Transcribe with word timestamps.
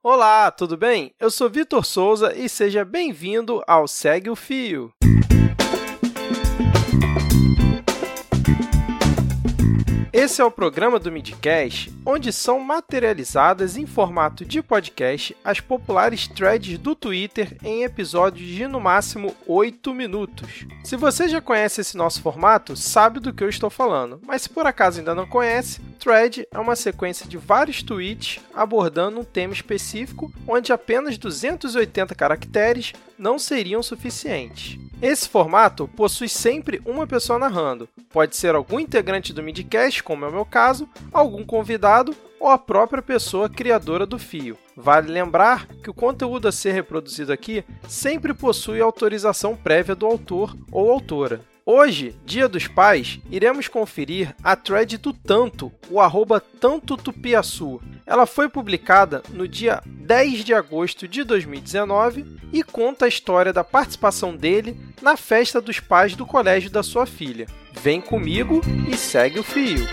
Olá, 0.00 0.48
tudo 0.52 0.76
bem? 0.76 1.12
Eu 1.18 1.28
sou 1.28 1.50
Vitor 1.50 1.84
Souza 1.84 2.32
e 2.32 2.48
seja 2.48 2.84
bem-vindo 2.84 3.60
ao 3.66 3.88
Segue 3.88 4.30
o 4.30 4.36
Fio. 4.36 4.92
Esse 10.28 10.42
é 10.42 10.44
o 10.44 10.50
programa 10.50 10.98
do 10.98 11.10
Midcast, 11.10 11.90
onde 12.04 12.34
são 12.34 12.60
materializadas 12.60 13.78
em 13.78 13.86
formato 13.86 14.44
de 14.44 14.62
podcast 14.62 15.34
as 15.42 15.58
populares 15.58 16.28
threads 16.28 16.76
do 16.76 16.94
Twitter 16.94 17.56
em 17.64 17.82
episódios 17.82 18.46
de 18.46 18.66
no 18.66 18.78
máximo 18.78 19.34
8 19.46 19.94
minutos. 19.94 20.66
Se 20.84 20.96
você 20.96 21.28
já 21.28 21.40
conhece 21.40 21.80
esse 21.80 21.96
nosso 21.96 22.20
formato, 22.20 22.76
sabe 22.76 23.20
do 23.20 23.32
que 23.32 23.42
eu 23.42 23.48
estou 23.48 23.70
falando, 23.70 24.20
mas 24.22 24.42
se 24.42 24.50
por 24.50 24.66
acaso 24.66 24.98
ainda 24.98 25.14
não 25.14 25.26
conhece, 25.26 25.80
thread 25.98 26.46
é 26.52 26.58
uma 26.58 26.76
sequência 26.76 27.26
de 27.26 27.38
vários 27.38 27.82
tweets 27.82 28.38
abordando 28.52 29.20
um 29.20 29.24
tema 29.24 29.54
específico, 29.54 30.30
onde 30.46 30.74
apenas 30.74 31.16
280 31.16 32.14
caracteres 32.14 32.92
não 33.18 33.38
seriam 33.38 33.82
suficientes. 33.82 34.78
Esse 35.00 35.28
formato 35.28 35.86
possui 35.86 36.28
sempre 36.28 36.82
uma 36.84 37.06
pessoa 37.06 37.38
narrando. 37.38 37.88
Pode 38.10 38.34
ser 38.34 38.56
algum 38.56 38.80
integrante 38.80 39.32
do 39.32 39.42
Midcast, 39.42 40.02
como 40.02 40.24
é 40.24 40.28
o 40.28 40.32
meu 40.32 40.44
caso, 40.44 40.88
algum 41.12 41.44
convidado 41.44 42.16
ou 42.40 42.48
a 42.48 42.58
própria 42.58 43.00
pessoa 43.00 43.48
criadora 43.48 44.04
do 44.04 44.18
fio. 44.18 44.58
Vale 44.76 45.10
lembrar 45.10 45.66
que 45.66 45.90
o 45.90 45.94
conteúdo 45.94 46.48
a 46.48 46.52
ser 46.52 46.72
reproduzido 46.72 47.32
aqui 47.32 47.64
sempre 47.88 48.34
possui 48.34 48.80
autorização 48.80 49.54
prévia 49.54 49.94
do 49.94 50.04
autor 50.04 50.56
ou 50.70 50.90
autora. 50.90 51.42
Hoje, 51.70 52.16
Dia 52.24 52.48
dos 52.48 52.66
Pais, 52.66 53.20
iremos 53.30 53.68
conferir 53.68 54.34
a 54.42 54.56
thread 54.56 54.96
do 54.96 55.12
Tanto, 55.12 55.70
o 55.90 56.00
arroba 56.00 56.40
Tanto 56.40 56.96
Tupiaçu. 56.96 57.78
Ela 58.06 58.24
foi 58.24 58.48
publicada 58.48 59.22
no 59.28 59.46
dia 59.46 59.82
10 59.84 60.44
de 60.44 60.54
agosto 60.54 61.06
de 61.06 61.22
2019 61.22 62.24
e 62.54 62.62
conta 62.62 63.04
a 63.04 63.08
história 63.08 63.52
da 63.52 63.62
participação 63.62 64.34
dele 64.34 64.80
na 65.02 65.14
festa 65.14 65.60
dos 65.60 65.78
pais 65.78 66.16
do 66.16 66.24
colégio 66.24 66.70
da 66.70 66.82
sua 66.82 67.04
filha. 67.04 67.46
Vem 67.82 68.00
comigo 68.00 68.62
e 68.90 68.96
segue 68.96 69.38
o 69.38 69.44
fio. 69.44 69.86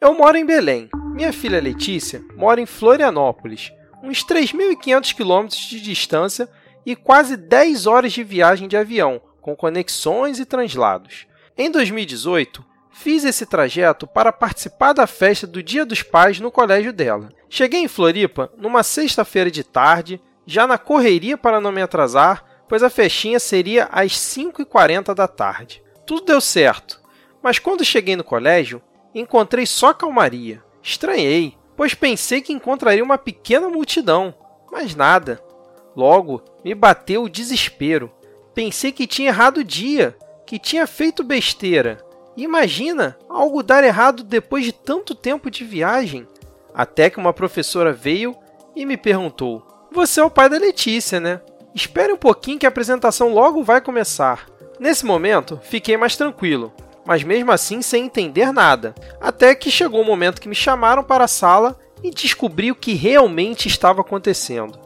Eu 0.00 0.14
moro 0.14 0.36
em 0.36 0.46
Belém. 0.46 0.88
Minha 1.12 1.32
filha 1.32 1.60
Letícia 1.60 2.22
mora 2.36 2.60
em 2.60 2.66
Florianópolis 2.66 3.72
uns 4.02 4.24
3.500 4.24 5.14
quilômetros 5.14 5.60
de 5.60 5.80
distância 5.80 6.48
e 6.84 6.96
quase 6.96 7.36
10 7.36 7.86
horas 7.86 8.12
de 8.12 8.24
viagem 8.24 8.68
de 8.68 8.76
avião, 8.76 9.20
com 9.40 9.54
conexões 9.54 10.38
e 10.38 10.44
translados. 10.44 11.26
Em 11.56 11.70
2018, 11.70 12.64
fiz 12.90 13.24
esse 13.24 13.46
trajeto 13.46 14.06
para 14.06 14.32
participar 14.32 14.92
da 14.92 15.06
festa 15.06 15.46
do 15.46 15.62
Dia 15.62 15.84
dos 15.84 16.02
Pais 16.02 16.40
no 16.40 16.50
colégio 16.50 16.92
dela. 16.92 17.30
Cheguei 17.48 17.80
em 17.80 17.88
Floripa 17.88 18.52
numa 18.56 18.82
sexta-feira 18.82 19.50
de 19.50 19.64
tarde, 19.64 20.20
já 20.46 20.66
na 20.66 20.78
correria 20.78 21.36
para 21.36 21.60
não 21.60 21.72
me 21.72 21.82
atrasar, 21.82 22.44
pois 22.68 22.82
a 22.82 22.90
festinha 22.90 23.38
seria 23.38 23.88
às 23.90 24.12
5h40 24.12 25.14
da 25.14 25.26
tarde. 25.26 25.82
Tudo 26.06 26.26
deu 26.26 26.40
certo, 26.40 27.00
mas 27.42 27.58
quando 27.58 27.84
cheguei 27.84 28.16
no 28.16 28.24
colégio, 28.24 28.82
encontrei 29.14 29.66
só 29.66 29.92
calmaria. 29.92 30.62
Estranhei, 30.82 31.56
pois 31.80 31.94
pensei 31.94 32.42
que 32.42 32.52
encontraria 32.52 33.02
uma 33.02 33.16
pequena 33.16 33.66
multidão, 33.70 34.34
mas 34.70 34.94
nada. 34.94 35.42
Logo, 35.96 36.42
me 36.62 36.74
bateu 36.74 37.22
o 37.22 37.28
desespero. 37.30 38.12
Pensei 38.52 38.92
que 38.92 39.06
tinha 39.06 39.28
errado 39.28 39.56
o 39.56 39.64
dia, 39.64 40.14
que 40.46 40.58
tinha 40.58 40.86
feito 40.86 41.24
besteira. 41.24 41.96
Imagina 42.36 43.16
algo 43.26 43.62
dar 43.62 43.82
errado 43.82 44.22
depois 44.22 44.62
de 44.62 44.72
tanto 44.72 45.14
tempo 45.14 45.50
de 45.50 45.64
viagem. 45.64 46.28
Até 46.74 47.08
que 47.08 47.16
uma 47.16 47.32
professora 47.32 47.94
veio 47.94 48.36
e 48.76 48.84
me 48.84 48.98
perguntou: 48.98 49.66
Você 49.90 50.20
é 50.20 50.22
o 50.22 50.28
pai 50.28 50.50
da 50.50 50.58
Letícia, 50.58 51.18
né? 51.18 51.40
Espere 51.74 52.12
um 52.12 52.18
pouquinho 52.18 52.58
que 52.58 52.66
a 52.66 52.68
apresentação 52.68 53.32
logo 53.32 53.64
vai 53.64 53.80
começar. 53.80 54.46
Nesse 54.78 55.06
momento, 55.06 55.58
fiquei 55.62 55.96
mais 55.96 56.14
tranquilo, 56.14 56.74
mas 57.04 57.22
mesmo 57.22 57.52
assim 57.52 57.82
sem 57.82 58.04
entender 58.04 58.52
nada. 58.52 58.94
Até 59.20 59.54
que 59.54 59.70
chegou 59.70 60.00
o 60.00 60.04
momento 60.04 60.40
que 60.40 60.48
me 60.48 60.54
chamaram 60.54 61.02
para 61.02 61.24
a 61.24 61.28
sala 61.28 61.78
e 62.02 62.10
descobri 62.10 62.70
o 62.70 62.76
que 62.76 62.94
realmente 62.94 63.68
estava 63.68 64.00
acontecendo. 64.00 64.78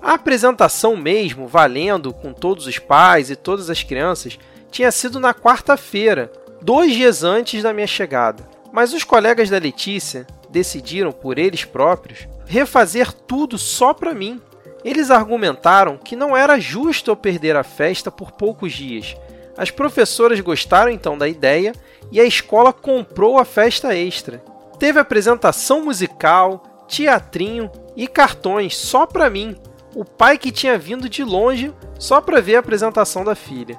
A 0.00 0.14
apresentação 0.14 0.96
mesmo, 0.96 1.46
valendo 1.46 2.12
com 2.12 2.32
todos 2.32 2.66
os 2.66 2.78
pais 2.78 3.30
e 3.30 3.36
todas 3.36 3.68
as 3.68 3.82
crianças, 3.82 4.38
tinha 4.70 4.92
sido 4.92 5.18
na 5.18 5.34
quarta-feira, 5.34 6.30
dois 6.62 6.92
dias 6.92 7.24
antes 7.24 7.62
da 7.62 7.72
minha 7.72 7.86
chegada. 7.86 8.48
Mas 8.72 8.92
os 8.92 9.02
colegas 9.02 9.50
da 9.50 9.58
Letícia 9.58 10.26
decidiram, 10.50 11.10
por 11.10 11.38
eles 11.38 11.64
próprios, 11.64 12.28
refazer 12.46 13.12
tudo 13.12 13.58
só 13.58 13.92
para 13.92 14.14
mim. 14.14 14.40
Eles 14.84 15.10
argumentaram 15.10 15.98
que 15.98 16.14
não 16.14 16.36
era 16.36 16.60
justo 16.60 17.10
eu 17.10 17.16
perder 17.16 17.56
a 17.56 17.64
festa 17.64 18.10
por 18.10 18.32
poucos 18.32 18.72
dias, 18.72 19.16
as 19.58 19.72
professoras 19.72 20.38
gostaram 20.38 20.88
então 20.88 21.18
da 21.18 21.26
ideia 21.26 21.72
e 22.12 22.20
a 22.20 22.24
escola 22.24 22.72
comprou 22.72 23.38
a 23.38 23.44
festa 23.44 23.92
extra. 23.92 24.38
Teve 24.78 25.00
apresentação 25.00 25.84
musical, 25.84 26.86
teatrinho 26.86 27.68
e 27.96 28.06
cartões 28.06 28.76
só 28.76 29.04
para 29.04 29.28
mim, 29.28 29.56
o 29.96 30.04
pai 30.04 30.38
que 30.38 30.52
tinha 30.52 30.78
vindo 30.78 31.08
de 31.08 31.24
longe 31.24 31.74
só 31.98 32.20
para 32.20 32.40
ver 32.40 32.54
a 32.54 32.60
apresentação 32.60 33.24
da 33.24 33.34
filha. 33.34 33.76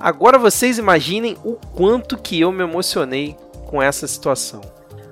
Agora 0.00 0.36
vocês 0.36 0.78
imaginem 0.78 1.38
o 1.44 1.52
quanto 1.54 2.18
que 2.18 2.40
eu 2.40 2.50
me 2.50 2.64
emocionei 2.64 3.36
com 3.66 3.80
essa 3.80 4.08
situação. 4.08 4.60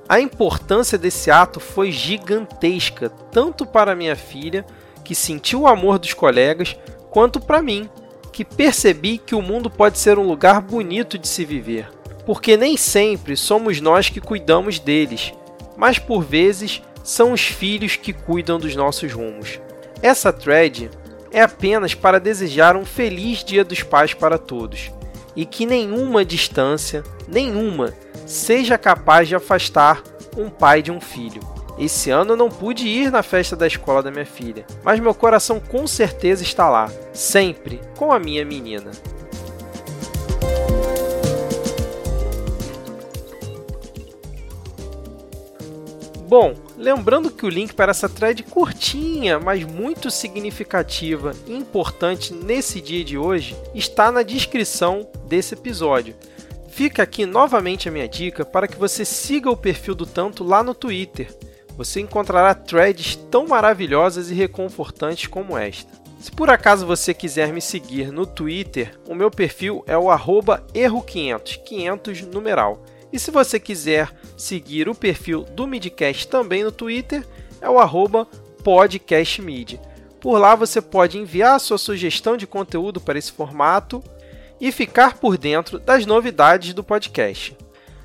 A 0.09 0.19
importância 0.19 0.99
desse 0.99 1.31
ato 1.31 1.61
foi 1.61 1.93
gigantesca, 1.93 3.09
tanto 3.31 3.65
para 3.65 3.95
minha 3.95 4.17
filha, 4.17 4.67
que 5.05 5.15
sentiu 5.15 5.61
o 5.61 5.67
amor 5.69 5.99
dos 5.99 6.13
colegas, 6.13 6.75
quanto 7.11 7.39
para 7.39 7.63
mim, 7.63 7.89
que 8.33 8.45
percebi 8.45 9.19
que 9.19 9.35
o 9.35 9.43
mundo 9.43 9.69
pode 9.69 9.99
ser 9.99 10.19
um 10.19 10.27
lugar 10.27 10.61
bonito 10.61 11.19
de 11.19 11.27
se 11.27 11.45
viver, 11.45 11.89
porque 12.25 12.57
nem 12.57 12.77
sempre 12.77 13.37
somos 13.37 13.81
nós 13.81 14.09
que 14.09 14.21
cuidamos 14.21 14.79
deles, 14.79 15.33
mas 15.77 15.99
por 15.99 16.23
vezes 16.23 16.83
são 17.03 17.33
os 17.33 17.43
filhos 17.43 17.97
que 17.97 18.13
cuidam 18.13 18.59
dos 18.59 18.77
nossos 18.77 19.13
rumos. 19.13 19.61
Essa 20.03 20.33
thread 20.33 20.91
é 21.33 21.41
apenas 21.41 21.95
para 21.95 22.21
desejar 22.21 22.77
um 22.77 22.85
feliz 22.85 23.43
Dia 23.43 23.65
dos 23.65 23.83
Pais 23.83 24.15
para 24.15 24.39
todos 24.39 24.91
e 25.35 25.47
que 25.47 25.65
nenhuma 25.65 26.25
distância, 26.25 27.05
nenhuma, 27.27 27.95
seja 28.27 28.77
capaz 28.77 29.29
de 29.29 29.37
afastar 29.37 30.03
um 30.37 30.51
pai 30.51 30.83
de 30.83 30.91
um 30.91 31.01
filho. 31.01 31.58
Esse 31.79 32.11
ano 32.11 32.33
eu 32.33 32.37
não 32.37 32.49
pude 32.49 32.89
ir 32.89 33.13
na 33.13 33.23
festa 33.23 33.55
da 33.55 33.65
escola 33.65 34.03
da 34.03 34.11
minha 34.11 34.27
filha, 34.27 34.67
mas 34.83 34.99
meu 34.99 35.15
coração 35.15 35.61
com 35.61 35.87
certeza 35.87 36.43
está 36.43 36.69
lá, 36.69 36.91
sempre 37.13 37.81
com 37.97 38.13
a 38.13 38.19
minha 38.19 38.45
menina. 38.45 38.91
Bom, 46.27 46.53
lembrando 46.77 47.31
que 47.31 47.47
o 47.47 47.49
link 47.49 47.73
para 47.73 47.93
essa 47.93 48.09
thread 48.09 48.43
curtinha, 48.43 49.39
mas 49.39 49.65
muito 49.65 50.11
significativa 50.11 51.33
e 51.47 51.55
importante 51.55 52.35
nesse 52.35 52.81
dia 52.81 53.05
de 53.05 53.17
hoje 53.17 53.57
está 53.73 54.11
na 54.11 54.23
descrição 54.25 55.09
desse 55.27 55.55
episódio. 55.55 56.17
Fica 56.69 57.05
aqui 57.05 57.25
novamente 57.25 57.89
a 57.89 57.93
minha 57.93 58.09
dica 58.09 58.45
para 58.45 58.67
que 58.69 58.77
você 58.77 59.05
siga 59.05 59.49
o 59.49 59.57
perfil 59.57 59.95
do 59.95 60.05
Tanto 60.05 60.45
lá 60.45 60.63
no 60.63 60.75
Twitter 60.75 61.29
você 61.79 62.01
encontrará 62.01 62.53
threads 62.57 63.15
tão 63.31 63.47
maravilhosas 63.47 64.33
e 64.33 64.35
reconfortantes 64.35 65.29
como 65.29 65.57
esta. 65.57 65.93
Se 66.19 66.29
por 66.33 66.51
acaso 66.51 66.85
você 66.85 67.15
quiser 67.15 67.53
me 67.53 67.61
seguir 67.61 68.11
no 68.11 68.27
Twitter, 68.27 68.99
o 69.07 69.15
meu 69.15 69.31
perfil 69.31 69.85
é 69.87 69.97
o 69.97 70.07
erro500, 70.07 71.63
500 71.63 72.23
numeral. 72.23 72.83
E 73.13 73.19
se 73.19 73.31
você 73.31 73.61
quiser 73.61 74.13
seguir 74.37 74.89
o 74.89 74.95
perfil 74.95 75.45
do 75.45 75.69
Midcast 75.69 76.27
também 76.27 76.65
no 76.65 76.73
Twitter, 76.73 77.25
é 77.61 77.71
o 77.71 77.79
arroba 77.79 78.27
podcastmid. 78.65 79.81
Por 80.21 80.37
lá 80.37 80.57
você 80.57 80.83
pode 80.83 81.17
enviar 81.17 81.61
sua 81.61 81.79
sugestão 81.79 82.37
de 82.37 82.45
conteúdo 82.45 83.01
para 83.01 83.21
esse 83.21 83.31
formato 83.31 84.03
e 84.61 84.73
ficar 84.73 85.19
por 85.19 85.39
dentro 85.39 85.79
das 85.79 86.05
novidades 86.05 86.75
do 86.75 86.83
podcast. 86.83 87.57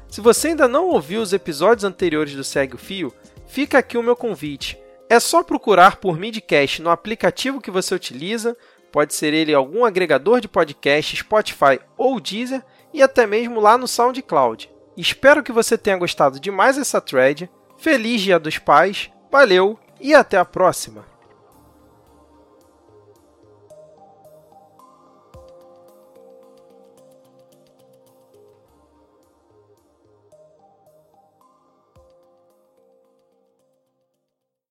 Se 0.08 0.22
você 0.22 0.50
ainda 0.50 0.68
não 0.68 0.90
ouviu 0.90 1.24
os 1.24 1.34
episódios 1.34 1.84
anteriores 1.84 2.36
do 2.36 2.44
Segue 2.44 2.76
o 2.76 2.78
Fio, 2.78 3.12
fica 3.54 3.78
aqui 3.78 4.00
o 4.00 4.04
meu 4.04 4.16
convite. 4.16 4.80
É 5.08 5.20
só 5.20 5.44
procurar 5.44 5.98
por 5.98 6.18
Midcast 6.18 6.82
no 6.82 6.90
aplicativo 6.90 7.62
que 7.62 7.70
você 7.70 7.94
utiliza, 7.94 8.58
pode 8.92 9.14
ser 9.14 9.32
ele 9.32 9.54
algum 9.54 9.86
agregador 9.86 10.42
de 10.42 10.48
podcast, 10.48 11.16
Spotify 11.16 11.80
ou 11.96 12.20
Deezer, 12.20 12.66
e 12.92 13.00
até 13.04 13.28
mesmo 13.28 13.60
lá 13.60 13.78
no 13.78 13.88
SoundCloud. 13.88 14.72
Espero 14.98 15.44
que 15.44 15.52
você 15.52 15.78
tenha 15.78 15.98
gostado 15.98 16.40
de 16.40 16.50
mais 16.50 16.80
essa 16.80 17.00
thread. 17.00 17.48
Feliz 17.78 18.22
Dia 18.22 18.40
dos 18.40 18.58
Pais, 18.58 19.12
valeu 19.32 19.80
e 20.02 20.16
até 20.16 20.38
a 20.38 20.46
próxima! 20.46 21.13